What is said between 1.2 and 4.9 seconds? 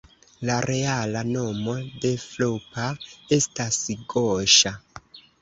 nomo de Floppa estas Goŝa.